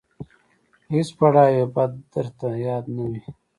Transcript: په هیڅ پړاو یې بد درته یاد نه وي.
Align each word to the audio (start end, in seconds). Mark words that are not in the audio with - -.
په 0.85 0.89
هیڅ 0.95 1.09
پړاو 1.17 1.53
یې 1.57 1.65
بد 1.75 1.91
درته 2.13 2.47
یاد 2.67 2.85
نه 2.95 3.03
وي. 3.11 3.21